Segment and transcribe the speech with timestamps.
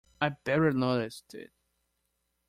[0.19, 1.51] I barely noticed it.